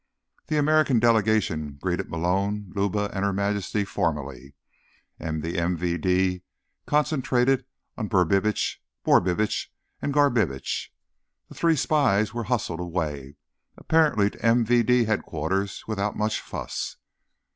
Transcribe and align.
The 0.47 0.57
American 0.57 0.97
delegation 0.97 1.77
greeted 1.79 2.09
Malone, 2.09 2.71
Luba 2.75 3.11
and 3.13 3.23
Her 3.23 3.31
Majesty 3.31 3.85
formally, 3.85 4.55
and 5.19 5.43
the 5.43 5.53
MVD 5.57 6.41
concentrated 6.87 7.65
on 7.95 8.07
Brubitsch, 8.09 8.79
Borbitsch 9.05 9.67
and 10.01 10.11
Garbitsch. 10.11 10.89
The 11.49 11.53
three 11.53 11.75
spies 11.75 12.33
were 12.33 12.45
hustled 12.45 12.79
away, 12.79 13.35
apparently 13.77 14.31
to 14.31 14.39
MVD 14.39 15.05
Headquarters, 15.05 15.83
without 15.87 16.17
much 16.17 16.41
fuss. 16.41 16.97